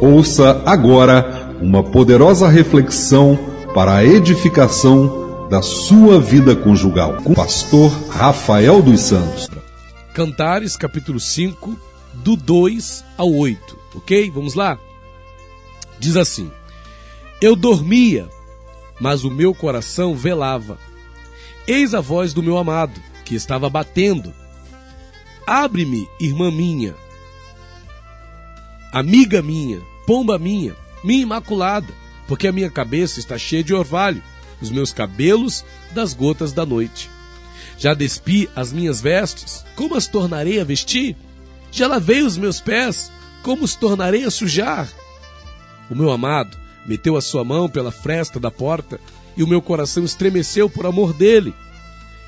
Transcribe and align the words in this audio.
Ouça 0.00 0.62
agora 0.64 1.56
uma 1.60 1.82
poderosa 1.82 2.48
reflexão 2.48 3.36
para 3.74 3.96
a 3.96 4.04
edificação 4.04 5.48
da 5.48 5.60
sua 5.60 6.20
vida 6.20 6.54
conjugal 6.54 7.16
com 7.22 7.32
o 7.32 7.34
pastor 7.34 7.90
Rafael 8.08 8.80
dos 8.80 9.00
Santos. 9.00 9.50
Cantares, 10.14 10.76
capítulo 10.76 11.18
5, 11.18 11.76
do 12.14 12.36
2 12.36 13.04
ao 13.16 13.32
8, 13.32 13.78
ok? 13.96 14.30
Vamos 14.30 14.54
lá? 14.54 14.78
Diz 15.98 16.16
assim: 16.16 16.48
Eu 17.40 17.56
dormia, 17.56 18.28
mas 19.00 19.24
o 19.24 19.30
meu 19.30 19.52
coração 19.52 20.14
velava. 20.14 20.78
Eis 21.66 21.92
a 21.92 22.00
voz 22.00 22.32
do 22.32 22.42
meu 22.42 22.56
amado, 22.56 23.00
que 23.24 23.34
estava 23.34 23.68
batendo. 23.68 24.32
Abre-me, 25.44 26.08
irmã 26.20 26.52
minha, 26.52 26.94
amiga 28.92 29.42
minha, 29.42 29.80
pomba 30.08 30.38
minha, 30.38 30.74
minha 31.04 31.20
imaculada, 31.20 31.92
porque 32.26 32.48
a 32.48 32.52
minha 32.52 32.70
cabeça 32.70 33.20
está 33.20 33.36
cheia 33.36 33.62
de 33.62 33.74
orvalho, 33.74 34.22
os 34.58 34.70
meus 34.70 34.90
cabelos 34.90 35.66
das 35.92 36.14
gotas 36.14 36.50
da 36.50 36.64
noite. 36.64 37.10
Já 37.76 37.92
despi 37.92 38.48
as 38.56 38.72
minhas 38.72 39.02
vestes, 39.02 39.66
como 39.76 39.94
as 39.94 40.06
tornarei 40.06 40.58
a 40.62 40.64
vestir? 40.64 41.14
Já 41.70 41.86
lavei 41.86 42.22
os 42.22 42.38
meus 42.38 42.58
pés, 42.58 43.12
como 43.42 43.64
os 43.64 43.74
tornarei 43.74 44.24
a 44.24 44.30
sujar? 44.30 44.88
O 45.90 45.94
meu 45.94 46.10
amado 46.10 46.56
meteu 46.86 47.14
a 47.14 47.20
sua 47.20 47.44
mão 47.44 47.68
pela 47.68 47.92
fresta 47.92 48.40
da 48.40 48.50
porta 48.50 48.98
e 49.36 49.42
o 49.42 49.46
meu 49.46 49.60
coração 49.60 50.04
estremeceu 50.04 50.70
por 50.70 50.86
amor 50.86 51.12
dele. 51.12 51.52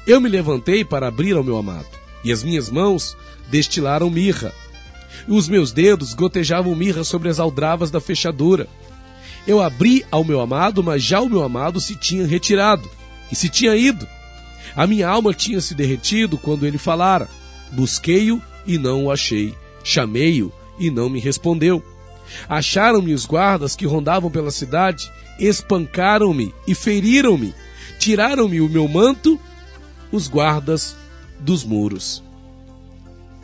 Eu 0.07 0.21
me 0.21 0.29
levantei 0.29 0.85
para 0.85 1.09
abrir 1.09 1.35
ao 1.35 1.43
meu 1.43 1.57
amado, 1.57 1.89
e 2.23 2.31
as 2.31 2.43
minhas 2.43 2.69
mãos 2.69 3.17
destilaram 3.51 4.11
mirra 4.11 4.53
os 5.29 5.49
meus 5.49 5.73
dedos 5.73 6.15
gotejavam 6.15 6.75
mirra 6.75 7.05
sobre 7.05 7.29
as 7.29 7.39
aldravas 7.39 7.91
da 7.91 8.01
fechadura. 8.01 8.67
Eu 9.47 9.61
abri 9.61 10.05
ao 10.11 10.25
meu 10.25 10.41
amado, 10.41 10.83
mas 10.83 11.03
já 11.03 11.21
o 11.21 11.29
meu 11.29 11.43
amado 11.43 11.81
se 11.81 11.97
tinha 11.97 12.27
retirado 12.27 12.89
e 13.31 13.37
se 13.37 13.49
tinha 13.49 13.75
ido. 13.77 14.07
A 14.77 14.87
minha 14.87 15.09
alma 15.09 15.33
tinha 15.33 15.61
se 15.61 15.75
derretido 15.75 16.39
quando 16.39 16.67
ele 16.67 16.79
falara. 16.79 17.29
Busquei-o 17.73 18.41
e 18.67 18.79
não 18.79 19.05
o 19.05 19.11
achei. 19.11 19.55
Chamei-o 19.83 20.53
e 20.79 20.91
não 20.91 21.09
me 21.09 21.21
respondeu. 21.21 21.83
Acharam-me 22.49 23.13
os 23.13 23.27
guardas 23.27 23.75
que 23.75 23.87
rondavam 23.87 24.31
pela 24.31 24.51
cidade, 24.51 25.11
espancaram-me 25.39 26.55
e 26.67 26.75
feriram-me. 26.75 27.55
Tiraram-me 27.99 28.61
o 28.61 28.69
meu 28.69 28.87
manto, 28.87 29.39
os 30.13 30.29
guardas 30.29 30.97
dos 31.41 31.65
muros. 31.65 32.23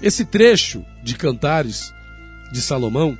Esse 0.00 0.24
trecho 0.24 0.84
de 1.06 1.14
Cantares 1.14 1.94
de 2.50 2.60
Salomão, 2.60 3.16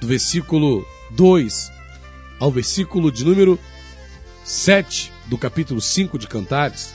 do 0.00 0.06
versículo 0.08 0.84
2 1.12 1.70
ao 2.40 2.50
versículo 2.50 3.12
de 3.12 3.24
número 3.24 3.56
7 4.42 5.12
do 5.26 5.38
capítulo 5.38 5.80
5 5.80 6.18
de 6.18 6.26
Cantares, 6.26 6.92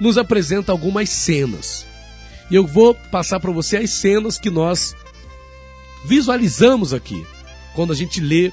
nos 0.00 0.16
apresenta 0.16 0.72
algumas 0.72 1.10
cenas. 1.10 1.86
E 2.50 2.54
eu 2.54 2.66
vou 2.66 2.94
passar 2.94 3.38
para 3.38 3.52
você 3.52 3.76
as 3.76 3.90
cenas 3.90 4.38
que 4.38 4.48
nós 4.48 4.96
visualizamos 6.06 6.94
aqui, 6.94 7.26
quando 7.74 7.92
a 7.92 7.96
gente 7.96 8.18
lê 8.18 8.50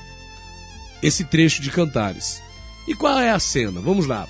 esse 1.02 1.24
trecho 1.24 1.62
de 1.62 1.72
Cantares. 1.72 2.42
E 2.86 2.94
qual 2.94 3.18
é 3.18 3.32
a 3.32 3.40
cena? 3.40 3.80
Vamos 3.80 4.08
lá. 4.08 4.28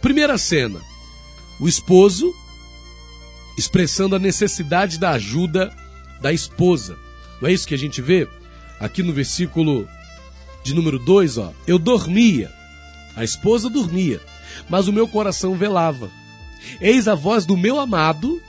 Primeira 0.00 0.38
cena: 0.38 0.80
o 1.58 1.66
esposo 1.66 2.32
expressando 3.56 4.16
a 4.16 4.18
necessidade 4.18 4.98
da 4.98 5.10
ajuda 5.10 5.74
da 6.20 6.32
esposa. 6.32 6.96
Não 7.40 7.48
é 7.48 7.52
isso 7.52 7.66
que 7.66 7.74
a 7.74 7.78
gente 7.78 8.00
vê 8.00 8.28
aqui 8.78 9.02
no 9.02 9.12
versículo 9.12 9.88
de 10.64 10.74
número 10.74 10.98
2, 10.98 11.38
ó. 11.38 11.52
Eu 11.66 11.78
dormia, 11.78 12.50
a 13.16 13.24
esposa 13.24 13.68
dormia, 13.68 14.20
mas 14.68 14.88
o 14.88 14.92
meu 14.92 15.06
coração 15.08 15.54
velava. 15.56 16.10
Eis 16.80 17.08
a 17.08 17.14
voz 17.14 17.44
do 17.44 17.56
meu 17.56 17.80
amado 17.80 18.40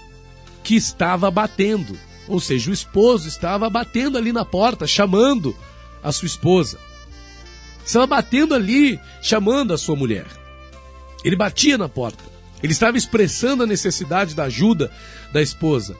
que 0.63 0.75
estava 0.75 1.29
batendo. 1.29 1.97
Ou 2.27 2.39
seja, 2.39 2.69
o 2.69 2.73
esposo 2.73 3.27
estava 3.27 3.69
batendo 3.69 4.17
ali 4.17 4.31
na 4.31 4.45
porta, 4.45 4.87
chamando 4.87 5.55
a 6.01 6.11
sua 6.11 6.25
esposa. 6.25 6.79
Estava 7.85 8.07
batendo 8.07 8.55
ali, 8.55 8.99
chamando 9.21 9.73
a 9.73 9.77
sua 9.77 9.95
mulher. 9.95 10.25
Ele 11.23 11.35
batia 11.35 11.77
na 11.77 11.89
porta. 11.89 12.32
Ele 12.63 12.71
estava 12.71 12.97
expressando 12.97 13.63
a 13.63 13.67
necessidade 13.67 14.33
da 14.33 14.45
ajuda 14.45 14.89
da 15.33 15.41
esposa. 15.41 15.97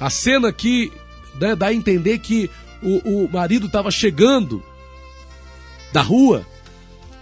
A 0.00 0.10
cena 0.10 0.48
aqui 0.48 0.92
né, 1.40 1.54
dá 1.54 1.68
a 1.68 1.74
entender 1.74 2.18
que 2.18 2.50
o, 2.82 3.24
o 3.24 3.30
marido 3.30 3.66
estava 3.66 3.90
chegando 3.90 4.60
da 5.92 6.02
rua, 6.02 6.44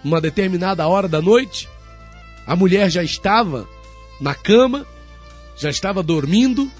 uma 0.02 0.20
determinada 0.20 0.86
hora 0.88 1.06
da 1.06 1.20
noite, 1.20 1.68
a 2.46 2.56
mulher 2.56 2.90
já 2.90 3.02
estava 3.02 3.68
na 4.18 4.34
cama, 4.34 4.86
já 5.56 5.68
estava 5.68 6.02
dormindo, 6.02 6.70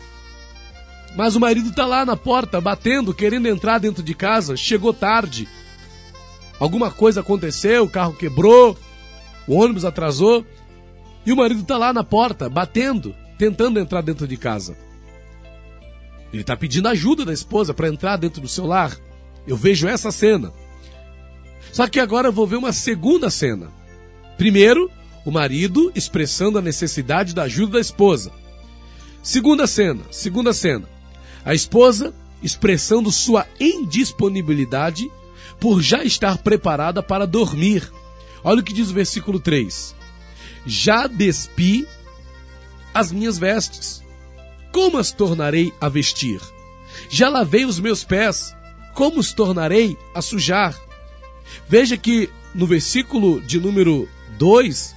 mas 1.17 1.37
o 1.37 1.41
marido 1.41 1.69
está 1.69 1.87
lá 1.87 2.05
na 2.05 2.17
porta, 2.17 2.61
batendo, 2.61 3.13
querendo 3.13 3.47
entrar 3.47 3.79
dentro 3.79 4.03
de 4.03 4.15
casa, 4.15 4.57
chegou 4.57 4.93
tarde. 4.93 5.49
Alguma 6.59 6.91
coisa 6.91 7.21
aconteceu, 7.21 7.85
o 7.85 7.91
carro 7.91 8.15
quebrou, 8.15 8.77
o 9.47 9.57
ônibus 9.57 9.85
atrasou, 9.85 10.47
e 11.27 11.33
o 11.33 11.37
marido 11.37 11.63
está 11.63 11.77
lá 11.77 11.93
na 11.93 12.05
porta, 12.05 12.49
batendo, 12.49 13.13
tentando 13.37 13.81
entrar 13.81 14.01
dentro 14.01 14.29
de 14.29 14.37
casa. 14.37 14.79
Ele 16.33 16.43
está 16.43 16.57
pedindo 16.57 16.89
ajuda 16.89 17.25
da 17.25 17.33
esposa 17.33 17.75
para 17.75 17.89
entrar 17.89 18.17
dentro 18.17 18.41
do 18.41 18.47
seu 18.47 18.65
lar. 18.65 18.97
Eu 19.47 19.57
vejo 19.57 19.89
essa 19.89 20.13
cena. 20.13 20.53
Só 21.73 21.89
que 21.89 21.99
agora 21.99 22.29
eu 22.29 22.33
vou 22.33 22.47
ver 22.47 22.57
uma 22.57 22.73
segunda 22.73 23.29
cena. 23.29 23.69
Primeiro, 24.39 24.89
o 25.25 25.33
marido 25.33 25.91
expressando 25.97 26.59
a 26.59 26.63
necessidade 26.63 27.35
da 27.35 27.43
ajuda 27.43 27.73
da 27.73 27.81
esposa. 27.81 28.31
Segunda 29.21 29.67
cena, 29.67 30.03
segunda 30.13 30.53
cena. 30.53 30.89
A 31.45 31.55
esposa 31.55 32.15
expressando 32.41 33.11
sua 33.11 33.47
indisponibilidade 33.59 35.11
por 35.59 35.83
já 35.83 36.05
estar 36.05 36.39
preparada 36.39 37.03
para 37.03 37.27
dormir. 37.27 37.91
Olha 38.45 38.61
o 38.61 38.63
que 38.63 38.73
diz 38.73 38.91
o 38.91 38.95
versículo 38.95 39.41
3 39.41 39.96
já 40.67 41.07
despi 41.07 41.87
as 42.93 43.13
minhas 43.13 43.39
vestes. 43.39 44.03
Como 44.73 44.99
as 44.99 45.13
tornarei 45.13 45.73
a 45.81 45.89
vestir? 45.89 46.41
Já 47.09 47.29
lavei 47.29 47.65
os 47.65 47.79
meus 47.79 48.05
pés, 48.05 48.55
como 48.95 49.21
os 49.21 49.33
tornarei 49.33 49.97
a 50.15 50.21
sujar? 50.21 50.75
Veja 51.69 51.97
que 51.97 52.29
no 52.55 52.67
versículo 52.67 53.41
de 53.41 53.61
número 53.61 54.09
2, 54.39 54.97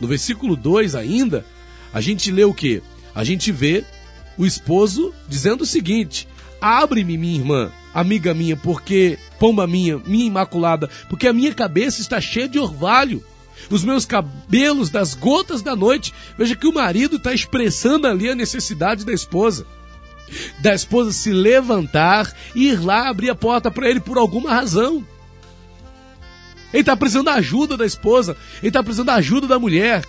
no 0.00 0.06
versículo 0.06 0.56
2 0.56 0.94
ainda, 0.94 1.44
a 1.92 2.00
gente 2.00 2.30
lê 2.30 2.44
o 2.44 2.52
que? 2.52 2.82
A 3.14 3.24
gente 3.24 3.50
vê 3.50 3.84
o 4.36 4.44
esposo 4.44 5.14
dizendo 5.28 5.62
o 5.62 5.66
seguinte: 5.66 6.28
Abre-me, 6.60 7.16
minha 7.16 7.38
irmã, 7.38 7.72
amiga 7.94 8.34
minha, 8.34 8.56
porque, 8.56 9.18
pomba 9.38 9.66
minha, 9.66 9.98
minha 9.98 10.26
imaculada, 10.26 10.88
porque 11.08 11.26
a 11.26 11.32
minha 11.32 11.54
cabeça 11.54 12.00
está 12.00 12.20
cheia 12.20 12.48
de 12.48 12.58
orvalho 12.58 13.24
os 13.70 13.84
meus 13.84 14.04
cabelos 14.04 14.90
das 14.90 15.14
gotas 15.14 15.62
da 15.62 15.74
noite. 15.74 16.14
Veja 16.36 16.56
que 16.56 16.66
o 16.66 16.74
marido 16.74 17.16
está 17.16 17.32
expressando 17.32 18.06
ali 18.06 18.28
a 18.28 18.34
necessidade 18.34 19.04
da 19.04 19.12
esposa. 19.12 19.66
Da 20.60 20.74
esposa 20.74 21.12
se 21.12 21.32
levantar 21.32 22.34
e 22.54 22.68
ir 22.68 22.84
lá 22.84 23.08
abrir 23.08 23.30
a 23.30 23.34
porta 23.34 23.70
para 23.70 23.88
ele 23.88 24.00
por 24.00 24.18
alguma 24.18 24.50
razão. 24.50 25.04
Ele 26.72 26.82
está 26.82 26.96
precisando 26.96 27.26
da 27.26 27.34
ajuda 27.34 27.76
da 27.76 27.86
esposa, 27.86 28.36
ele 28.58 28.68
está 28.68 28.82
precisando 28.82 29.06
da 29.06 29.14
ajuda 29.14 29.46
da 29.46 29.58
mulher. 29.58 30.04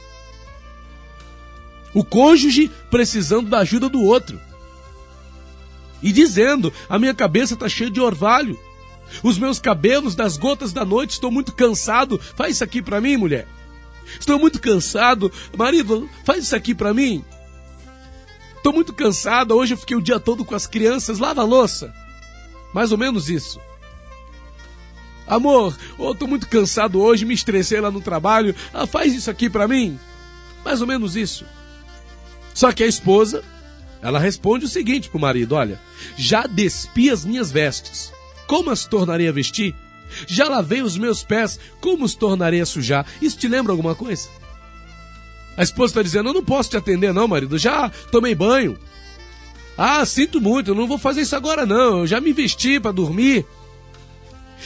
O 1.94 2.04
cônjuge 2.04 2.70
precisando 2.92 3.50
da 3.50 3.60
ajuda 3.60 3.88
do 3.88 4.04
outro. 4.04 4.40
E 6.02 6.12
dizendo: 6.12 6.72
a 6.90 7.00
minha 7.00 7.14
cabeça 7.14 7.54
está 7.54 7.68
cheia 7.68 7.90
de 7.90 8.00
orvalho. 8.00 8.60
Os 9.24 9.38
meus 9.38 9.60
cabelos 9.60 10.16
das 10.16 10.38
gotas 10.38 10.72
da 10.72 10.86
noite, 10.86 11.12
estou 11.12 11.32
muito 11.32 11.54
cansado. 11.54 12.20
Faz 12.36 12.56
isso 12.56 12.64
aqui 12.64 12.82
para 12.82 13.02
mim, 13.02 13.18
mulher. 13.18 13.48
Estou 14.20 14.40
muito 14.40 14.60
cansado. 14.60 15.32
Marido, 15.58 16.10
faz 16.24 16.44
isso 16.46 16.56
aqui 16.56 16.74
para 16.74 16.94
mim. 16.94 17.24
Estou 18.56 18.74
muito 18.74 18.94
cansada. 18.94 19.56
Hoje 19.56 19.74
eu 19.74 19.78
fiquei 19.78 19.98
o 19.98 20.02
dia 20.02 20.20
todo 20.20 20.46
com 20.46 20.56
as 20.56 20.68
crianças. 20.68 21.20
Lava 21.20 21.42
a 21.42 21.46
louça. 21.46 21.94
Mais 22.74 22.92
ou 22.92 22.98
menos 22.98 23.30
isso. 23.30 23.60
Amor, 25.28 25.78
oh, 25.98 26.12
estou 26.12 26.28
muito 26.28 26.48
cansado 26.48 27.00
hoje, 27.00 27.24
me 27.24 27.36
estressei 27.36 27.80
lá 27.80 27.92
no 27.92 28.02
trabalho. 28.02 28.56
Ah, 28.74 28.88
faz 28.88 29.14
isso 29.14 29.30
aqui 29.30 29.48
para 29.48 29.68
mim. 29.68 30.00
Mais 30.66 30.82
ou 30.82 30.88
menos 30.88 31.16
isso. 31.16 31.46
Só 32.52 32.72
que 32.72 32.84
a 32.84 32.88
esposa, 32.88 33.44
ela 34.02 34.18
responde 34.18 34.66
o 34.66 34.70
seguinte 34.70 35.08
pro 35.08 35.20
marido: 35.20 35.54
Olha, 35.54 35.80
já 36.18 36.48
despi 36.48 37.12
as 37.12 37.24
minhas 37.24 37.52
vestes 37.52 38.12
como 38.50 38.72
as 38.72 38.84
tornarei 38.84 39.28
a 39.28 39.32
vestir? 39.32 39.76
Já 40.26 40.50
lavei 40.50 40.82
os 40.82 40.98
meus 40.98 41.22
pés, 41.22 41.60
como 41.80 42.04
os 42.04 42.16
tornarei 42.16 42.60
a 42.60 42.66
sujar? 42.66 43.06
Isso 43.22 43.38
te 43.38 43.48
lembra 43.48 43.72
alguma 43.72 43.94
coisa? 43.94 44.28
A 45.56 45.62
esposa 45.62 45.92
está 45.92 46.02
dizendo: 46.02 46.30
Eu 46.30 46.34
não 46.34 46.44
posso 46.44 46.72
te 46.72 46.76
atender, 46.76 47.14
não, 47.14 47.28
marido. 47.28 47.60
Já 47.60 47.90
tomei 48.12 48.34
banho. 48.34 48.76
Ah, 49.78 50.04
sinto 50.04 50.42
muito, 50.42 50.72
eu 50.72 50.76
não 50.76 50.88
vou 50.88 50.98
fazer 50.98 51.22
isso 51.22 51.36
agora 51.36 51.64
não. 51.64 52.00
Eu 52.00 52.08
já 52.08 52.20
me 52.20 52.34
vesti 52.34 52.80
para 52.80 52.92
dormir. 52.92 53.46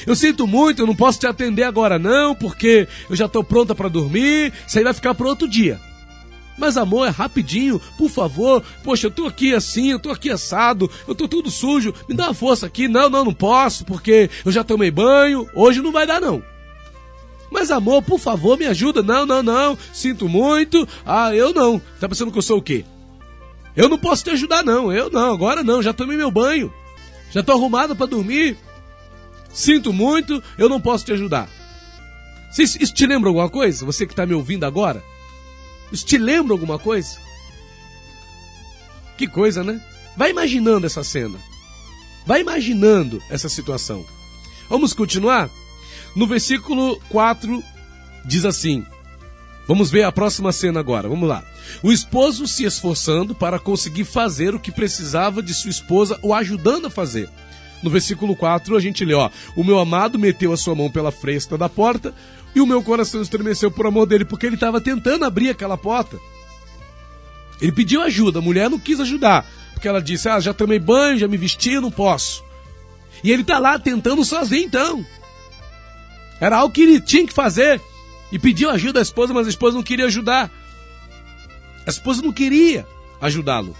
Eu 0.07 0.15
sinto 0.15 0.47
muito, 0.47 0.81
eu 0.81 0.87
não 0.87 0.95
posso 0.95 1.19
te 1.19 1.27
atender 1.27 1.63
agora 1.63 1.99
não, 1.99 2.33
porque 2.33 2.87
eu 3.09 3.15
já 3.17 3.25
estou 3.25 3.43
pronta 3.43 3.75
para 3.75 3.89
dormir. 3.89 4.53
Isso 4.65 4.77
aí 4.77 4.83
vai 4.85 4.93
ficar 4.93 5.13
para 5.13 5.27
outro 5.27 5.47
dia. 5.47 5.77
Mas 6.57 6.77
amor, 6.77 7.07
é 7.07 7.09
rapidinho, 7.09 7.81
por 7.97 8.09
favor. 8.09 8.63
Poxa, 8.83 9.07
eu 9.07 9.11
tô 9.11 9.25
aqui 9.25 9.53
assim, 9.53 9.91
eu 9.91 9.99
tô 9.99 10.11
aqui 10.11 10.29
assado, 10.29 10.89
eu 11.07 11.15
tô 11.15 11.27
tudo 11.27 11.49
sujo. 11.49 11.93
Me 12.07 12.15
dá 12.15 12.25
uma 12.25 12.33
força 12.33 12.65
aqui. 12.65 12.87
Não, 12.87 13.09
não, 13.09 13.25
não 13.25 13.33
posso, 13.33 13.85
porque 13.85 14.29
eu 14.45 14.51
já 14.51 14.63
tomei 14.63 14.91
banho. 14.91 15.47
Hoje 15.55 15.81
não 15.81 15.91
vai 15.91 16.05
dar 16.05 16.21
não. 16.21 16.43
Mas 17.51 17.69
amor, 17.69 18.01
por 18.01 18.19
favor, 18.19 18.57
me 18.57 18.65
ajuda. 18.65 19.03
Não, 19.03 19.25
não, 19.25 19.43
não. 19.43 19.77
Sinto 19.91 20.27
muito. 20.27 20.87
Ah, 21.05 21.35
eu 21.35 21.53
não. 21.53 21.81
Tá 21.99 22.09
pensando 22.09 22.31
que 22.31 22.37
eu 22.37 22.41
sou 22.41 22.57
o 22.57 22.61
quê? 22.61 22.83
Eu 23.75 23.89
não 23.89 23.97
posso 23.97 24.23
te 24.23 24.29
ajudar 24.31 24.63
não. 24.63 24.91
Eu 24.91 25.09
não, 25.09 25.33
agora 25.33 25.63
não. 25.63 25.81
Já 25.81 25.93
tomei 25.93 26.17
meu 26.17 26.31
banho. 26.31 26.73
Já 27.31 27.41
tô 27.41 27.51
arrumada 27.51 27.95
para 27.95 28.05
dormir. 28.05 28.57
Sinto 29.51 29.93
muito, 29.93 30.41
eu 30.57 30.67
não 30.67 30.81
posso 30.81 31.05
te 31.05 31.13
ajudar. 31.13 31.47
Isso 32.57 32.93
te 32.93 33.05
lembra 33.05 33.29
alguma 33.29 33.49
coisa? 33.49 33.85
Você 33.85 34.05
que 34.05 34.13
está 34.13 34.25
me 34.25 34.33
ouvindo 34.33 34.63
agora? 34.63 35.03
Isso 35.93 36.05
te 36.05 36.17
lembra 36.17 36.53
alguma 36.53 36.79
coisa? 36.79 37.19
Que 39.15 39.27
coisa, 39.27 39.63
né? 39.63 39.79
Vai 40.17 40.31
imaginando 40.31 40.87
essa 40.87 41.03
cena. 41.03 41.37
Vai 42.25 42.41
imaginando 42.41 43.21
essa 43.29 43.47
situação. 43.47 44.03
Vamos 44.67 44.91
continuar? 44.91 45.51
No 46.15 46.25
versículo 46.25 46.99
4 47.09 47.63
diz 48.25 48.43
assim: 48.43 48.83
Vamos 49.67 49.91
ver 49.91 50.03
a 50.03 50.11
próxima 50.11 50.51
cena 50.51 50.79
agora. 50.79 51.07
Vamos 51.07 51.29
lá. 51.29 51.45
O 51.83 51.91
esposo 51.91 52.47
se 52.47 52.65
esforçando 52.65 53.35
para 53.35 53.59
conseguir 53.59 54.03
fazer 54.03 54.55
o 54.55 54.59
que 54.59 54.71
precisava 54.71 55.43
de 55.43 55.53
sua 55.53 55.69
esposa, 55.69 56.19
o 56.23 56.33
ajudando 56.33 56.87
a 56.87 56.89
fazer. 56.89 57.29
No 57.83 57.89
versículo 57.89 58.35
4 58.35 58.77
a 58.77 58.79
gente 58.79 59.03
lê, 59.03 59.13
ó: 59.13 59.29
O 59.55 59.63
meu 59.63 59.77
amado 59.77 60.17
meteu 60.17 60.53
a 60.53 60.57
sua 60.57 60.73
mão 60.73 60.89
pela 60.89 61.11
fresta 61.11 61.57
da 61.57 61.67
porta, 61.67 62.15
e 62.55 62.61
o 62.61 62.65
meu 62.65 62.81
coração 62.81 63.21
estremeceu 63.21 63.69
por 63.69 63.85
amor 63.85 64.05
dele, 64.05 64.23
porque 64.23 64.45
ele 64.45 64.55
estava 64.55 64.79
tentando 64.79 65.25
abrir 65.25 65.49
aquela 65.49 65.77
porta. 65.77 66.17
Ele 67.61 67.71
pediu 67.71 68.01
ajuda, 68.01 68.39
a 68.39 68.41
mulher 68.41 68.69
não 68.69 68.79
quis 68.79 68.99
ajudar, 69.01 69.45
porque 69.73 69.87
ela 69.87 70.01
disse: 70.01 70.29
Ah, 70.29 70.39
já 70.39 70.53
tomei 70.53 70.79
banho, 70.79 71.19
já 71.19 71.27
me 71.27 71.37
vesti, 71.37 71.77
não 71.79 71.91
posso. 71.91 72.43
E 73.21 73.31
ele 73.31 73.41
está 73.41 73.59
lá 73.59 73.77
tentando 73.77 74.23
sozinho 74.23 74.65
então. 74.65 75.05
Era 76.39 76.57
algo 76.57 76.73
que 76.73 76.81
ele 76.81 77.01
tinha 77.01 77.27
que 77.27 77.33
fazer. 77.33 77.81
E 78.31 78.39
pediu 78.39 78.69
ajuda 78.69 78.99
à 78.99 79.01
esposa, 79.01 79.33
mas 79.33 79.45
a 79.45 79.49
esposa 79.49 79.75
não 79.75 79.83
queria 79.83 80.05
ajudar. 80.05 80.49
A 81.85 81.89
esposa 81.89 82.21
não 82.21 82.31
queria 82.31 82.85
ajudá-lo. 83.21 83.75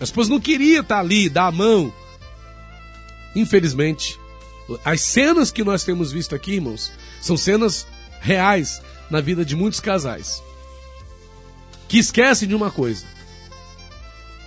A 0.00 0.04
esposa 0.04 0.30
não 0.30 0.40
queria 0.40 0.80
estar 0.80 0.98
ali, 0.98 1.28
dar 1.28 1.46
a 1.46 1.52
mão. 1.52 1.92
Infelizmente, 3.34 4.18
as 4.84 5.00
cenas 5.00 5.50
que 5.50 5.64
nós 5.64 5.84
temos 5.84 6.12
visto 6.12 6.34
aqui, 6.34 6.52
irmãos, 6.54 6.92
são 7.20 7.36
cenas 7.36 7.86
reais 8.20 8.80
na 9.10 9.20
vida 9.20 9.44
de 9.44 9.54
muitos 9.54 9.80
casais 9.80 10.42
que 11.88 11.98
esquecem 11.98 12.48
de 12.48 12.54
uma 12.54 12.70
coisa. 12.70 13.06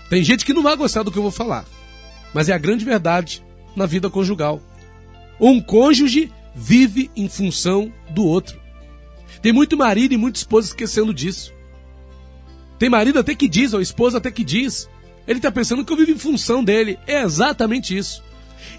Tem 0.10 0.24
gente 0.24 0.46
que 0.46 0.54
não 0.54 0.64
vai 0.64 0.76
gostar 0.76 1.04
do 1.04 1.12
que 1.12 1.18
eu 1.18 1.22
vou 1.24 1.32
falar, 1.32 1.66
mas 2.34 2.50
é 2.50 2.54
a 2.54 2.58
grande 2.58 2.84
verdade 2.84 3.44
na 3.76 3.86
vida 3.86 4.10
conjugal. 4.10 4.62
Um 5.40 5.62
cônjuge 5.62 6.32
vive 6.56 7.12
em 7.16 7.30
função 7.30 7.92
do 8.10 8.24
outro. 8.24 8.60
Tem 9.42 9.54
muito 9.54 9.78
marido 9.78 10.14
e 10.14 10.18
muita 10.18 10.40
esposa 10.40 10.68
esquecendo 10.68 11.14
disso. 11.14 11.54
Tem 12.80 12.90
marido 12.90 13.20
até 13.20 13.36
que 13.36 13.48
diz, 13.48 13.74
ou 13.74 13.82
esposa 13.82 14.18
até 14.18 14.32
que 14.32 14.44
diz. 14.44 14.90
Ele 15.28 15.40
está 15.40 15.52
pensando 15.52 15.86
que 15.86 15.92
eu 15.92 15.98
vivo 15.98 16.12
em 16.12 16.18
função 16.18 16.64
dele. 16.64 16.98
É 17.06 17.22
exatamente 17.22 17.96
isso. 17.96 18.24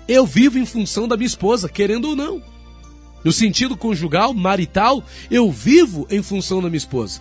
Eu 0.07 0.27
vivo 0.27 0.59
em 0.59 0.67
função 0.67 1.07
da 1.07 1.17
minha 1.17 1.27
esposa, 1.27 1.69
querendo 1.69 2.09
ou 2.09 2.17
não. 2.17 2.43
No 3.25 3.33
sentido 3.33 3.77
conjugal, 3.77 4.33
marital, 4.33 5.05
eu 5.31 5.51
vivo 5.51 6.07
em 6.11 6.23
função 6.23 6.63
da 6.63 6.69
minha 6.69 6.79
esposa. 6.79 7.21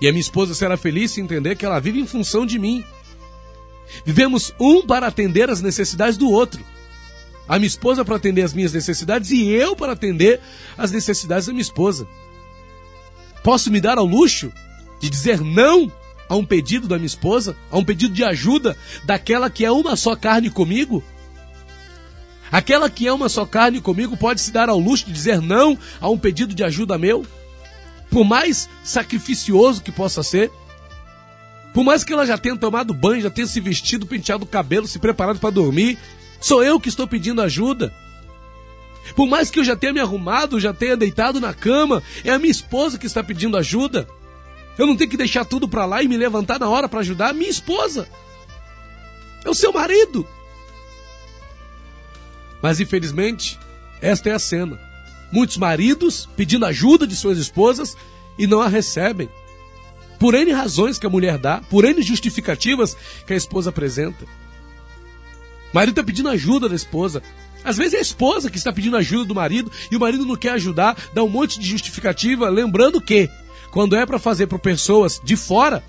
E 0.00 0.08
a 0.08 0.12
minha 0.12 0.20
esposa 0.20 0.54
será 0.54 0.76
feliz 0.76 1.12
se 1.12 1.20
entender 1.20 1.56
que 1.56 1.64
ela 1.64 1.80
vive 1.80 2.00
em 2.00 2.06
função 2.06 2.44
de 2.44 2.58
mim. 2.58 2.84
Vivemos 4.04 4.52
um 4.58 4.86
para 4.86 5.06
atender 5.06 5.50
as 5.50 5.60
necessidades 5.60 6.16
do 6.16 6.30
outro. 6.30 6.64
A 7.48 7.58
minha 7.58 7.66
esposa 7.66 8.04
para 8.04 8.16
atender 8.16 8.42
as 8.42 8.54
minhas 8.54 8.72
necessidades 8.72 9.30
e 9.30 9.48
eu 9.48 9.76
para 9.76 9.92
atender 9.92 10.40
as 10.76 10.90
necessidades 10.90 11.46
da 11.46 11.52
minha 11.52 11.62
esposa. 11.62 12.06
Posso 13.42 13.70
me 13.70 13.80
dar 13.80 13.98
ao 13.98 14.06
luxo 14.06 14.52
de 15.00 15.10
dizer 15.10 15.40
não 15.40 15.90
a 16.28 16.36
um 16.36 16.44
pedido 16.44 16.88
da 16.88 16.96
minha 16.96 17.06
esposa, 17.06 17.56
a 17.70 17.76
um 17.76 17.84
pedido 17.84 18.14
de 18.14 18.24
ajuda 18.24 18.76
daquela 19.04 19.50
que 19.50 19.64
é 19.64 19.70
uma 19.70 19.96
só 19.96 20.16
carne 20.16 20.48
comigo? 20.48 21.04
Aquela 22.52 22.90
que 22.90 23.10
uma 23.10 23.30
só 23.30 23.46
carne 23.46 23.80
comigo 23.80 24.14
pode 24.14 24.42
se 24.42 24.52
dar 24.52 24.68
ao 24.68 24.78
luxo 24.78 25.06
de 25.06 25.12
dizer 25.12 25.40
não 25.40 25.78
a 25.98 26.10
um 26.10 26.18
pedido 26.18 26.54
de 26.54 26.62
ajuda 26.62 26.98
meu? 26.98 27.24
Por 28.10 28.24
mais 28.24 28.68
sacrificioso 28.84 29.82
que 29.82 29.90
possa 29.90 30.22
ser, 30.22 30.50
por 31.72 31.82
mais 31.82 32.04
que 32.04 32.12
ela 32.12 32.26
já 32.26 32.36
tenha 32.36 32.54
tomado 32.54 32.92
banho, 32.92 33.22
já 33.22 33.30
tenha 33.30 33.46
se 33.46 33.58
vestido, 33.58 34.06
penteado 34.06 34.44
o 34.44 34.46
cabelo, 34.46 34.86
se 34.86 34.98
preparado 34.98 35.38
para 35.38 35.48
dormir, 35.48 35.98
sou 36.38 36.62
eu 36.62 36.78
que 36.78 36.90
estou 36.90 37.08
pedindo 37.08 37.40
ajuda. 37.40 37.90
Por 39.16 39.26
mais 39.26 39.50
que 39.50 39.58
eu 39.58 39.64
já 39.64 39.74
tenha 39.74 39.94
me 39.94 40.00
arrumado, 40.00 40.60
já 40.60 40.74
tenha 40.74 40.96
deitado 40.96 41.40
na 41.40 41.54
cama, 41.54 42.02
é 42.22 42.30
a 42.30 42.38
minha 42.38 42.50
esposa 42.50 42.98
que 42.98 43.06
está 43.06 43.24
pedindo 43.24 43.56
ajuda. 43.56 44.06
Eu 44.76 44.86
não 44.86 44.96
tenho 44.96 45.10
que 45.10 45.16
deixar 45.16 45.46
tudo 45.46 45.66
para 45.66 45.86
lá 45.86 46.02
e 46.02 46.08
me 46.08 46.18
levantar 46.18 46.60
na 46.60 46.68
hora 46.68 46.86
para 46.88 47.00
ajudar 47.00 47.30
a 47.30 47.32
minha 47.32 47.50
esposa. 47.50 48.06
É 49.42 49.48
o 49.48 49.54
seu 49.54 49.72
marido. 49.72 50.26
Mas 52.62 52.80
infelizmente, 52.80 53.58
esta 54.00 54.30
é 54.30 54.32
a 54.32 54.38
cena. 54.38 54.78
Muitos 55.32 55.56
maridos 55.56 56.28
pedindo 56.36 56.64
ajuda 56.64 57.06
de 57.06 57.16
suas 57.16 57.36
esposas 57.38 57.96
e 58.38 58.46
não 58.46 58.62
a 58.62 58.68
recebem. 58.68 59.28
Por 60.18 60.34
N 60.34 60.52
razões 60.52 60.98
que 60.98 61.06
a 61.06 61.10
mulher 61.10 61.36
dá, 61.36 61.60
por 61.68 61.84
N 61.84 62.00
justificativas 62.00 62.96
que 63.26 63.32
a 63.32 63.36
esposa 63.36 63.70
apresenta. 63.70 64.24
O 65.72 65.74
marido 65.74 65.90
está 65.90 66.04
pedindo 66.04 66.28
ajuda 66.28 66.68
da 66.68 66.76
esposa. 66.76 67.22
Às 67.64 67.76
vezes 67.76 67.94
é 67.94 67.98
a 67.98 68.02
esposa 68.02 68.50
que 68.50 68.58
está 68.58 68.72
pedindo 68.72 68.96
ajuda 68.96 69.24
do 69.24 69.34
marido 69.34 69.72
e 69.90 69.96
o 69.96 70.00
marido 70.00 70.24
não 70.24 70.36
quer 70.36 70.52
ajudar, 70.52 70.96
dá 71.12 71.24
um 71.24 71.28
monte 71.28 71.58
de 71.58 71.66
justificativa, 71.66 72.48
lembrando 72.48 73.00
que, 73.00 73.28
quando 73.70 73.96
é 73.96 74.04
para 74.04 74.18
fazer 74.18 74.46
para 74.46 74.58
pessoas 74.58 75.20
de 75.24 75.34
fora, 75.34 75.82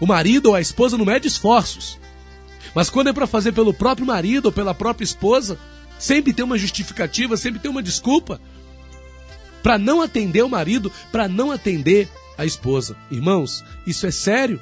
o 0.00 0.06
marido 0.06 0.46
ou 0.46 0.54
a 0.54 0.60
esposa 0.60 0.96
não 0.96 1.04
mede 1.04 1.28
esforços. 1.28 1.99
Mas 2.74 2.90
quando 2.90 3.08
é 3.08 3.12
para 3.12 3.26
fazer 3.26 3.52
pelo 3.52 3.74
próprio 3.74 4.06
marido 4.06 4.46
ou 4.46 4.52
pela 4.52 4.74
própria 4.74 5.04
esposa, 5.04 5.58
sempre 5.98 6.32
tem 6.32 6.44
uma 6.44 6.58
justificativa, 6.58 7.36
sempre 7.36 7.60
tem 7.60 7.70
uma 7.70 7.82
desculpa 7.82 8.40
para 9.62 9.78
não 9.78 10.00
atender 10.00 10.42
o 10.42 10.48
marido, 10.48 10.90
para 11.12 11.28
não 11.28 11.50
atender 11.50 12.08
a 12.38 12.44
esposa. 12.44 12.96
Irmãos, 13.10 13.64
isso 13.86 14.06
é 14.06 14.10
sério. 14.10 14.60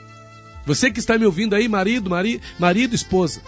Você 0.67 0.91
que 0.91 0.99
está 0.99 1.17
me 1.17 1.25
ouvindo 1.25 1.55
aí, 1.55 1.69
marido, 1.69 2.11
mari, 2.11 2.41
marido, 2.59 2.95
esposa, 2.95 3.41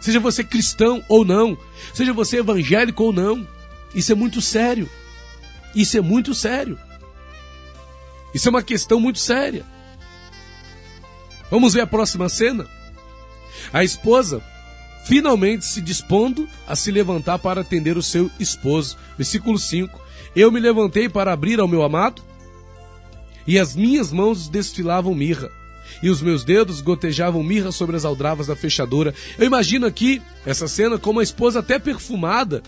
seja 0.00 0.20
você 0.20 0.44
cristão 0.44 1.02
ou 1.08 1.24
não, 1.24 1.56
seja 1.92 2.12
você 2.12 2.38
evangélico 2.38 3.02
ou 3.02 3.12
não, 3.12 3.46
isso 3.94 4.12
é 4.12 4.14
muito 4.14 4.40
sério. 4.40 4.88
Isso 5.74 5.96
é 5.96 6.00
muito 6.00 6.34
sério. 6.34 6.78
Isso 8.32 8.48
é 8.48 8.50
uma 8.50 8.62
questão 8.62 9.00
muito 9.00 9.18
séria. 9.18 9.64
Vamos 11.50 11.74
ver 11.74 11.80
a 11.80 11.86
próxima 11.86 12.28
cena? 12.28 12.66
A 13.72 13.82
esposa 13.84 14.42
finalmente 15.04 15.64
se 15.64 15.80
dispondo 15.80 16.48
a 16.66 16.74
se 16.74 16.90
levantar 16.90 17.38
para 17.38 17.60
atender 17.60 17.96
o 17.96 18.02
seu 18.02 18.30
esposo. 18.40 18.96
Versículo 19.16 19.58
5. 19.58 20.00
Eu 20.34 20.50
me 20.50 20.58
levantei 20.58 21.08
para 21.08 21.32
abrir 21.32 21.60
ao 21.60 21.68
meu 21.68 21.82
amado, 21.82 22.22
e 23.46 23.58
as 23.58 23.76
minhas 23.76 24.10
mãos 24.10 24.48
desfilavam 24.48 25.14
mirra, 25.14 25.50
e 26.02 26.08
os 26.08 26.20
meus 26.20 26.42
dedos 26.42 26.80
gotejavam 26.80 27.42
mirra 27.42 27.70
sobre 27.70 27.94
as 27.94 28.04
aldravas 28.04 28.46
da 28.46 28.56
fechadura. 28.56 29.14
Eu 29.38 29.46
imagino 29.46 29.86
aqui 29.86 30.20
essa 30.44 30.66
cena 30.66 30.98
como 30.98 31.20
a 31.20 31.22
esposa 31.22 31.60
até 31.60 31.78
perfumada, 31.78 32.62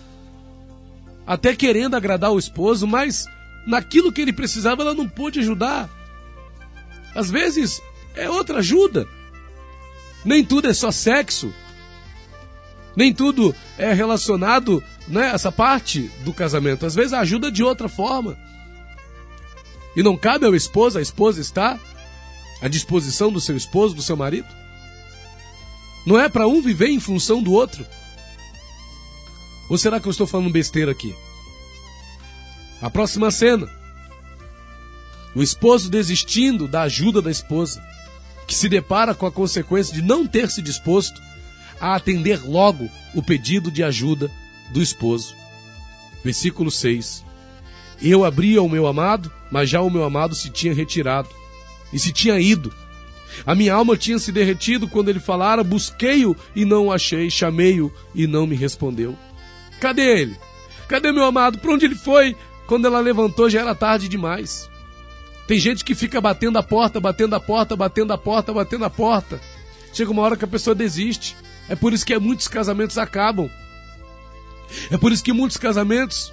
até 1.27 1.57
querendo 1.57 1.97
agradar 1.97 2.31
o 2.31 2.39
esposo, 2.39 2.87
mas 2.87 3.27
naquilo 3.67 4.13
que 4.13 4.21
ele 4.21 4.33
precisava 4.33 4.83
ela 4.83 4.95
não 4.95 5.09
pôde 5.09 5.41
ajudar. 5.41 5.91
Às 7.15 7.31
vezes 7.31 7.81
é 8.15 8.31
outra 8.31 8.59
ajuda. 8.59 9.09
Nem 10.27 10.45
tudo 10.45 10.69
é 10.69 10.75
só 10.75 10.91
sexo. 10.91 11.55
Nem 12.97 13.15
tudo 13.15 13.55
é 13.79 13.93
relacionado, 13.93 14.83
né, 15.07 15.31
essa 15.33 15.53
parte 15.53 16.11
do 16.25 16.33
casamento. 16.33 16.85
Às 16.85 16.97
vezes 16.97 17.13
ajuda 17.13 17.51
de 17.51 17.63
outra 17.63 17.89
forma. 17.89 18.37
E 19.95 20.03
não 20.03 20.17
cabe 20.17 20.45
ao 20.45 20.55
esposo, 20.55 20.99
a 20.99 21.03
esposa 21.03 21.41
está 21.41 21.79
à 22.61 22.67
disposição 22.67 23.31
do 23.31 23.41
seu 23.41 23.57
esposo, 23.57 23.95
do 23.95 24.03
seu 24.03 24.17
marido. 24.17 24.49
Não 26.05 26.19
é 26.19 26.29
para 26.29 26.49
um 26.49 26.61
viver 26.61 26.89
em 26.89 26.99
função 26.99 27.41
do 27.41 27.53
outro. 27.53 27.87
Ou 29.71 29.79
será 29.79 30.01
que 30.01 30.09
eu 30.09 30.11
estou 30.11 30.27
falando 30.27 30.51
besteira 30.51 30.91
aqui? 30.91 31.15
A 32.83 32.91
próxima 32.91 33.31
cena. 33.31 33.69
O 35.37 35.43
esposo 35.43 35.89
desistindo 35.89 36.67
da 36.67 36.83
ajuda 36.83 37.23
da 37.23 37.31
esposa. 37.31 37.81
Que 38.47 38.55
se 38.55 38.69
depara 38.69 39.15
com 39.15 39.27
a 39.27 39.33
consequência 39.33 39.95
de 39.95 40.03
não 40.03 40.27
ter 40.27 40.51
se 40.51 40.63
disposto 40.63 41.21
a 41.81 41.95
atender 41.95 42.43
logo 42.45 42.89
o 43.15 43.23
pedido 43.23 43.71
de 43.71 43.83
ajuda 43.83 44.31
do 44.71 44.83
esposo. 44.83 45.35
Versículo 46.25 46.71
6. 46.71 47.25
Eu 48.03 48.25
abri 48.25 48.57
ao 48.57 48.69
meu 48.69 48.87
amado, 48.87 49.33
mas 49.51 49.71
já 49.71 49.81
o 49.81 49.91
meu 49.91 50.05
amado 50.05 50.35
se 50.35 50.51
tinha 50.51 50.75
retirado 50.75 51.29
e 51.93 51.99
se 51.99 52.13
tinha 52.13 52.39
ido. 52.39 52.73
A 53.45 53.55
minha 53.55 53.75
alma 53.75 53.97
tinha 53.97 54.19
se 54.19 54.33
derretido 54.33 54.89
quando 54.89 55.09
ele 55.09 55.21
falara, 55.21 55.65
busquei-o 55.65 56.37
e 56.55 56.65
não 56.65 56.87
o 56.87 56.93
achei, 56.93 57.31
chamei-o 57.31 57.93
e 58.15 58.27
não 58.27 58.47
me 58.47 58.57
respondeu. 58.57 59.17
Cadê 59.81 60.21
ele? 60.21 60.37
Cadê 60.89 61.13
meu 61.13 61.25
amado? 61.25 61.59
Para 61.59 61.73
onde 61.73 61.85
ele 61.85 61.95
foi? 61.95 62.37
Quando 62.67 62.87
ela 62.87 63.01
levantou 63.01 63.51
já 63.51 63.61
era 63.61 63.75
tarde 63.75 64.09
demais. 64.09 64.69
Tem 65.47 65.59
gente 65.59 65.85
que 65.85 65.95
fica 65.95 66.21
batendo 66.21 66.59
a 66.59 66.63
porta, 66.63 66.99
batendo 66.99 67.35
a 67.37 67.41
porta, 67.41 67.77
batendo 67.77 68.13
a 68.13 68.19
porta, 68.19 68.53
batendo 68.53 68.85
a 68.85 68.91
porta. 68.91 69.41
Chega 69.93 70.11
uma 70.11 70.23
hora 70.23 70.37
que 70.37 70.45
a 70.45 70.49
pessoa 70.49 70.75
desiste. 70.75 71.37
É 71.69 71.77
por 71.77 71.93
isso 71.93 72.05
que 72.05 72.19
muitos 72.19 72.49
casamentos 72.49 72.99
acabam. 72.99 73.49
É 74.91 74.97
por 74.97 75.13
isso 75.13 75.23
que 75.23 75.33
muitos 75.33 75.57
casamentos 75.57 76.33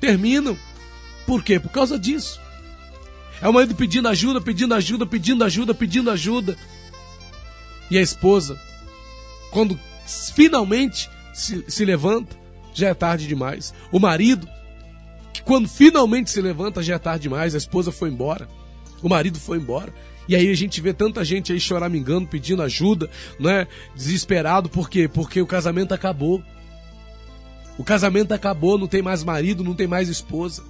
terminam. 0.00 0.56
Por 1.26 1.42
quê? 1.42 1.58
Por 1.58 1.70
causa 1.70 1.98
disso. 1.98 2.40
É 3.40 3.48
o 3.48 3.52
marido 3.52 3.74
pedindo 3.74 4.08
ajuda, 4.08 4.40
pedindo 4.40 4.74
ajuda, 4.74 5.06
pedindo 5.06 5.44
ajuda, 5.44 5.74
pedindo 5.74 6.10
ajuda. 6.10 6.56
E 7.90 7.96
a 7.96 8.02
esposa, 8.02 8.60
quando 9.50 9.78
finalmente 10.34 11.10
se, 11.32 11.64
se 11.66 11.84
levanta, 11.84 12.36
já 12.74 12.88
é 12.88 12.94
tarde 12.94 13.26
demais. 13.26 13.72
O 13.90 13.98
marido, 13.98 14.46
que 15.40 15.44
quando 15.44 15.68
finalmente 15.68 16.30
se 16.30 16.40
levanta, 16.40 16.82
já 16.82 16.96
é 16.96 16.98
tarde 16.98 17.22
demais. 17.22 17.54
A 17.54 17.58
esposa 17.58 17.90
foi 17.90 18.10
embora. 18.10 18.46
O 19.02 19.08
marido 19.08 19.38
foi 19.38 19.56
embora. 19.56 19.92
E 20.28 20.36
aí 20.36 20.50
a 20.50 20.54
gente 20.54 20.80
vê 20.80 20.92
tanta 20.92 21.24
gente 21.24 21.52
aí 21.52 21.58
choramingando, 21.58 22.28
pedindo 22.28 22.62
ajuda, 22.62 23.10
não 23.38 23.50
é? 23.50 23.66
Desesperado, 23.96 24.68
por 24.68 24.88
quê? 24.88 25.08
Porque 25.08 25.40
o 25.40 25.46
casamento 25.46 25.92
acabou. 25.92 26.42
O 27.78 27.82
casamento 27.82 28.32
acabou, 28.32 28.78
não 28.78 28.86
tem 28.86 29.02
mais 29.02 29.24
marido, 29.24 29.64
não 29.64 29.74
tem 29.74 29.86
mais 29.86 30.08
esposa. 30.08 30.62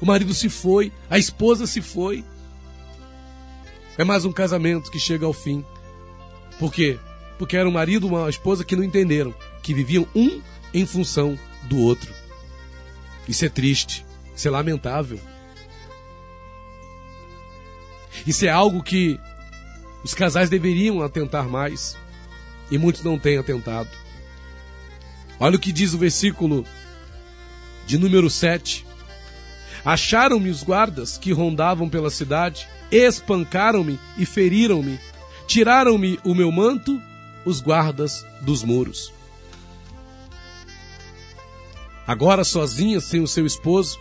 O 0.00 0.06
marido 0.06 0.32
se 0.32 0.48
foi, 0.48 0.92
a 1.10 1.18
esposa 1.18 1.66
se 1.66 1.82
foi. 1.82 2.24
É 3.98 4.04
mais 4.04 4.24
um 4.24 4.32
casamento 4.32 4.90
que 4.90 4.98
chega 4.98 5.26
ao 5.26 5.32
fim. 5.32 5.64
Por 6.58 6.72
quê? 6.72 6.98
Porque 7.38 7.56
era 7.56 7.68
um 7.68 7.72
marido 7.72 8.06
e 8.06 8.10
uma 8.10 8.30
esposa 8.30 8.64
que 8.64 8.76
não 8.76 8.84
entenderam, 8.84 9.34
que 9.62 9.74
viviam 9.74 10.06
um 10.14 10.40
em 10.72 10.86
função 10.86 11.38
do 11.64 11.78
outro. 11.80 12.25
Isso 13.28 13.44
é 13.44 13.48
triste, 13.48 14.04
isso 14.34 14.46
é 14.46 14.50
lamentável. 14.50 15.20
Isso 18.26 18.44
é 18.44 18.48
algo 18.48 18.82
que 18.82 19.18
os 20.04 20.14
casais 20.14 20.48
deveriam 20.48 21.02
atentar 21.02 21.48
mais 21.48 21.96
e 22.70 22.78
muitos 22.78 23.02
não 23.02 23.18
têm 23.18 23.38
atentado. 23.38 23.88
Olha 25.38 25.56
o 25.56 25.58
que 25.58 25.72
diz 25.72 25.94
o 25.94 25.98
versículo 25.98 26.64
de 27.86 27.98
número 27.98 28.30
7. 28.30 28.86
Acharam-me 29.84 30.50
os 30.50 30.62
guardas 30.62 31.18
que 31.18 31.32
rondavam 31.32 31.88
pela 31.88 32.10
cidade, 32.10 32.66
espancaram-me 32.90 34.00
e 34.16 34.26
feriram-me, 34.26 34.98
tiraram-me 35.46 36.18
o 36.24 36.34
meu 36.34 36.50
manto, 36.50 37.00
os 37.44 37.60
guardas 37.60 38.26
dos 38.40 38.64
muros. 38.64 39.12
Agora 42.06 42.44
sozinha, 42.44 43.00
sem 43.00 43.20
o 43.20 43.26
seu 43.26 43.44
esposo, 43.44 43.98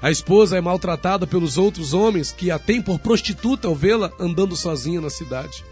a 0.00 0.10
esposa 0.10 0.56
é 0.56 0.60
maltratada 0.60 1.26
pelos 1.26 1.58
outros 1.58 1.92
homens 1.92 2.32
que 2.32 2.50
a 2.50 2.58
têm 2.58 2.80
por 2.80 2.98
prostituta 2.98 3.68
ao 3.68 3.74
vê-la 3.74 4.10
andando 4.18 4.56
sozinha 4.56 5.00
na 5.00 5.10
cidade. 5.10 5.64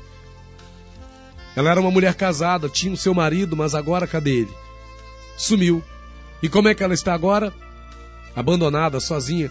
Ela 1.56 1.70
era 1.70 1.80
uma 1.80 1.90
mulher 1.90 2.14
casada, 2.14 2.68
tinha 2.68 2.92
o 2.92 2.97
seu 2.97 3.14
marido, 3.14 3.56
mas 3.56 3.75
agora 3.75 4.06
cadê 4.06 4.40
ele? 4.40 4.54
Sumiu. 5.37 5.82
E 6.42 6.49
como 6.49 6.68
é 6.68 6.75
que 6.75 6.82
ela 6.82 6.94
está 6.94 7.14
agora? 7.14 7.52
Abandonada, 8.37 9.00
sozinha. 9.00 9.50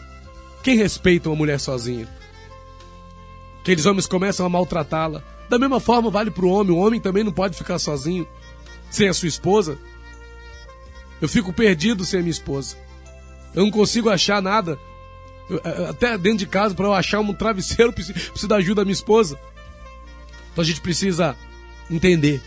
Quem 0.63 0.77
respeita 0.77 1.29
uma 1.29 1.35
mulher 1.35 1.59
sozinha? 1.59 2.07
Aqueles 3.61 3.85
homens 3.85 4.07
começam 4.07 4.45
a 4.45 4.49
maltratá-la. 4.49 5.21
Da 5.49 5.59
mesma 5.59 5.79
forma 5.79 6.09
vale 6.09 6.31
para 6.31 6.45
o 6.45 6.49
homem. 6.49 6.75
O 6.75 6.79
homem 6.79 7.01
também 7.01 7.23
não 7.23 7.31
pode 7.31 7.57
ficar 7.57 7.79
sozinho 7.79 8.27
sem 8.89 9.09
a 9.09 9.13
sua 9.13 9.27
esposa. 9.27 9.77
Eu 11.21 11.27
fico 11.27 11.51
perdido 11.51 12.05
sem 12.05 12.21
minha 12.21 12.31
esposa. 12.31 12.77
Eu 13.53 13.63
não 13.63 13.71
consigo 13.71 14.09
achar 14.09 14.41
nada. 14.41 14.77
Eu, 15.49 15.61
até 15.89 16.17
dentro 16.17 16.39
de 16.39 16.47
casa, 16.47 16.75
para 16.75 16.85
eu 16.85 16.93
achar 16.93 17.19
um 17.19 17.33
travesseiro, 17.33 17.91
preciso 17.93 18.47
da 18.47 18.57
ajuda 18.57 18.81
da 18.81 18.85
minha 18.85 18.93
esposa. 18.93 19.39
Então 20.51 20.61
a 20.61 20.65
gente 20.65 20.81
precisa 20.81 21.35
entender 21.89 22.41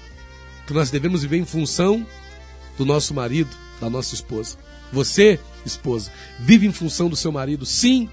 que 0.67 0.73
nós 0.73 0.91
devemos 0.91 1.23
viver 1.23 1.39
em 1.39 1.45
função 1.45 2.07
do 2.79 2.85
nosso 2.85 3.13
marido, 3.13 3.51
da 3.81 3.91
nossa 3.91 4.15
esposa. 4.15 4.57
Você, 4.93 5.41
esposa, 5.65 6.13
vive 6.39 6.67
em 6.67 6.73
função 6.73 7.09
do 7.09 7.17
seu 7.17 7.33
marido. 7.33 7.67
Sim, 7.67 8.09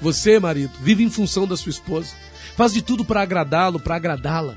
você, 0.00 0.38
marido, 0.38 0.72
vive 0.80 1.02
em 1.02 1.10
função 1.10 1.46
da 1.46 1.56
sua 1.56 1.70
esposa. 1.70 2.14
Faz 2.56 2.72
de 2.72 2.82
tudo 2.82 3.04
para 3.04 3.22
agradá-lo, 3.22 3.80
para 3.80 3.96
agradá-la. 3.96 4.56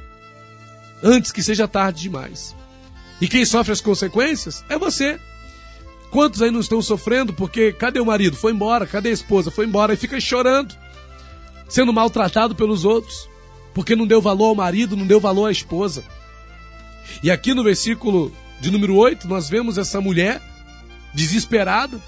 Antes 1.01 1.31
que 1.31 1.43
seja 1.43 1.67
tarde 1.67 2.01
demais. 2.01 2.55
E 3.19 3.27
quem 3.27 3.45
sofre 3.45 3.73
as 3.73 3.81
consequências 3.81 4.63
é 4.69 4.77
você. 4.77 5.19
Quantos 6.11 6.41
aí 6.41 6.51
não 6.51 6.59
estão 6.59 6.81
sofrendo 6.81 7.33
porque 7.33 7.73
cadê 7.73 7.99
o 7.99 8.05
marido? 8.05 8.37
Foi 8.37 8.51
embora, 8.51 8.85
cadê 8.85 9.09
a 9.09 9.13
esposa? 9.13 9.51
Foi 9.51 9.65
embora 9.65 9.93
e 9.93 9.97
fica 9.97 10.19
chorando, 10.19 10.75
sendo 11.67 11.91
maltratado 11.91 12.55
pelos 12.55 12.85
outros, 12.85 13.27
porque 13.73 13.95
não 13.95 14.07
deu 14.07 14.21
valor 14.21 14.49
ao 14.49 14.55
marido, 14.55 14.95
não 14.95 15.05
deu 15.05 15.19
valor 15.19 15.47
à 15.47 15.51
esposa. 15.51 16.03
E 17.21 17.29
aqui 17.29 17.53
no 17.53 17.63
versículo 17.63 18.31
de 18.59 18.71
número 18.71 18.95
8, 18.95 19.27
nós 19.27 19.49
vemos 19.49 19.77
essa 19.77 19.99
mulher 19.99 20.41
desesperada, 21.13 21.99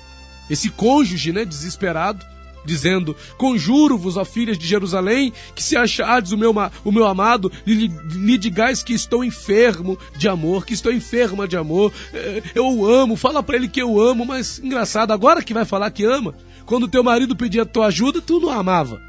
esse 0.50 0.70
cônjuge, 0.70 1.32
né, 1.32 1.44
desesperado, 1.44 2.25
dizendo: 2.66 3.16
Conjuro-vos, 3.38 4.18
ó 4.18 4.25
filhas 4.25 4.58
de 4.58 4.68
Jerusalém, 4.68 5.34
que 5.56 5.63
se 5.63 5.75
achardes 5.75 6.32
o 6.32 6.38
meu, 6.38 6.54
o 6.84 6.92
meu 6.92 7.06
amado, 7.06 7.51
lhe, 7.66 7.88
lhe 7.88 8.38
digais 8.38 8.84
que 8.84 8.94
estou 8.94 9.24
enfermo 9.24 9.98
de 10.16 10.28
amor, 10.28 10.66
que 10.66 10.74
estou 10.74 10.92
enferma 10.92 11.48
de 11.48 11.58
amor, 11.58 11.92
é, 12.13 12.42
eu 12.56 12.68
o 12.68 12.86
amo, 12.86 13.16
fala 13.16 13.42
para 13.42 13.56
ele 13.56 13.68
que 13.68 13.82
eu 13.82 14.00
amo, 14.00 14.25
mas 14.25 14.60
engraçado, 14.60 15.12
agora 15.12 15.44
que 15.44 15.54
vai 15.54 15.66
falar 15.66 15.92
que 15.92 16.04
ama, 16.04 16.36
quando 16.66 16.88
teu 16.88 17.04
marido 17.04 17.36
pedia 17.36 17.66
tua 17.66 17.88
ajuda, 17.88 18.22
tu 18.22 18.39
não 18.39 18.50
amava. 18.50 19.01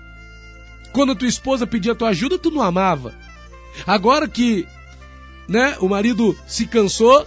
Quando 0.93 1.15
tua 1.15 1.29
esposa 1.29 1.67
pedia 1.67 1.95
tua 1.95 2.09
ajuda, 2.09 2.39
tu 2.39 2.51
não 2.51 2.63
amava. 2.63 3.15
Agora 3.87 4.27
que, 4.27 4.67
né, 5.49 5.77
o 5.81 5.89
marido 5.89 6.37
se 6.47 6.67
cansou, 6.67 7.27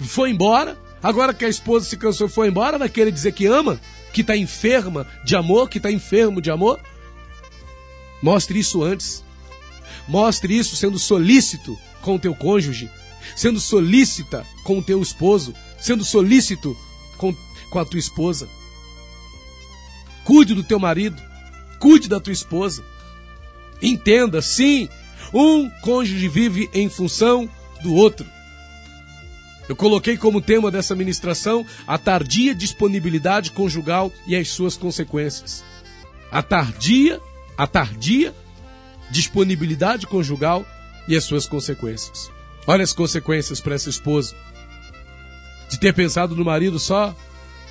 foi 0.00 0.30
embora, 0.30 0.76
agora 1.02 1.32
que 1.32 1.44
a 1.44 1.48
esposa 1.48 1.86
se 1.86 1.96
cansou 1.96 2.26
e 2.26 2.30
foi 2.30 2.48
embora, 2.48 2.78
vai 2.78 2.88
querer 2.88 3.10
dizer 3.10 3.32
que 3.32 3.46
ama? 3.46 3.80
Que 4.12 4.22
está 4.22 4.36
enferma 4.36 5.06
de 5.24 5.36
amor, 5.36 5.68
que 5.68 5.78
está 5.78 5.90
enfermo 5.90 6.40
de 6.40 6.50
amor? 6.50 6.80
Mostre 8.22 8.58
isso 8.58 8.82
antes. 8.82 9.24
Mostre 10.08 10.56
isso 10.56 10.76
sendo 10.76 10.98
solícito 10.98 11.78
com 12.02 12.16
o 12.16 12.18
teu 12.18 12.34
cônjuge, 12.34 12.90
sendo 13.36 13.60
solícita 13.60 14.44
com 14.64 14.78
o 14.78 14.82
teu 14.82 15.00
esposo, 15.00 15.54
sendo 15.78 16.04
solícito 16.04 16.76
com, 17.16 17.34
com 17.70 17.78
a 17.78 17.84
tua 17.84 17.98
esposa. 17.98 18.48
Cuide 20.24 20.54
do 20.54 20.64
teu 20.64 20.78
marido, 20.78 21.20
cuide 21.78 22.08
da 22.08 22.20
tua 22.20 22.32
esposa. 22.32 22.84
Entenda, 23.80 24.42
sim, 24.42 24.88
um 25.32 25.70
cônjuge 25.82 26.28
vive 26.28 26.68
em 26.74 26.88
função 26.88 27.48
do 27.82 27.94
outro. 27.94 28.26
Eu 29.70 29.76
coloquei 29.76 30.16
como 30.16 30.40
tema 30.40 30.68
dessa 30.68 30.96
ministração 30.96 31.64
a 31.86 31.96
tardia 31.96 32.52
disponibilidade 32.52 33.52
conjugal 33.52 34.12
e 34.26 34.34
as 34.34 34.48
suas 34.48 34.76
consequências. 34.76 35.62
A 36.28 36.42
tardia, 36.42 37.20
a 37.56 37.68
tardia 37.68 38.34
disponibilidade 39.12 40.08
conjugal 40.08 40.66
e 41.06 41.16
as 41.16 41.22
suas 41.22 41.46
consequências. 41.46 42.32
Olha 42.66 42.82
as 42.82 42.92
consequências 42.92 43.60
para 43.60 43.76
essa 43.76 43.88
esposa 43.88 44.34
de 45.68 45.78
ter 45.78 45.94
pensado 45.94 46.34
no 46.34 46.44
marido 46.44 46.80
só 46.80 47.14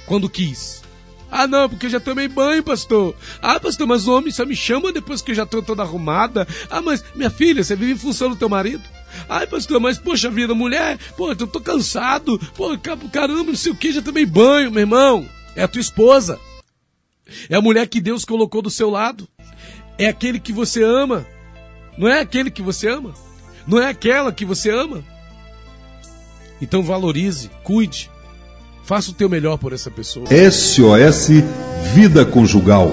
quando 0.05 0.29
quis. 0.29 0.81
Ah, 1.29 1.47
não, 1.47 1.67
porque 1.67 1.87
eu 1.87 1.89
já 1.89 1.99
tomei 1.99 2.29
banho, 2.29 2.63
pastor. 2.63 3.13
Ah, 3.41 3.59
pastor, 3.59 3.85
mas 3.85 4.07
o 4.07 4.15
homem 4.15 4.31
só 4.31 4.45
me 4.45 4.55
chama 4.55 4.93
depois 4.93 5.21
que 5.21 5.31
eu 5.31 5.35
já 5.35 5.43
estou 5.43 5.61
toda 5.61 5.83
arrumada. 5.83 6.47
Ah, 6.69 6.81
mas 6.81 7.03
minha 7.13 7.29
filha, 7.29 7.61
você 7.61 7.75
vive 7.75 7.91
em 7.91 7.97
função 7.97 8.29
do 8.29 8.37
teu 8.37 8.47
marido. 8.47 8.83
Ai, 9.27 9.47
pastor, 9.47 9.79
mas 9.79 9.97
poxa 9.97 10.29
vida, 10.29 10.53
mulher, 10.53 10.97
pô, 11.17 11.29
eu 11.31 11.35
tô 11.35 11.59
cansado, 11.59 12.39
pô, 12.55 12.77
caramba, 13.11 13.43
não 13.43 13.55
sei 13.55 13.71
o 13.71 13.75
que, 13.75 13.91
já 13.91 14.01
tomei 14.01 14.25
banho, 14.25 14.71
meu 14.71 14.81
irmão. 14.81 15.27
É 15.55 15.63
a 15.63 15.67
tua 15.67 15.81
esposa. 15.81 16.39
É 17.49 17.55
a 17.55 17.61
mulher 17.61 17.87
que 17.87 18.01
Deus 18.01 18.25
colocou 18.25 18.61
do 18.61 18.69
seu 18.69 18.89
lado. 18.89 19.27
É 19.97 20.07
aquele 20.07 20.39
que 20.39 20.53
você 20.53 20.83
ama. 20.83 21.25
Não 21.97 22.07
é 22.07 22.21
aquele 22.21 22.49
que 22.49 22.61
você 22.61 22.87
ama. 22.87 23.13
Não 23.67 23.79
é 23.79 23.89
aquela 23.89 24.31
que 24.31 24.45
você 24.45 24.69
ama. 24.69 25.03
Então 26.61 26.83
valorize, 26.83 27.49
cuide, 27.63 28.09
faça 28.83 29.11
o 29.11 29.13
teu 29.13 29.29
melhor 29.29 29.57
por 29.57 29.73
essa 29.73 29.89
pessoa. 29.89 30.25
SOS 30.51 31.29
Vida 31.93 32.25
Conjugal. 32.25 32.91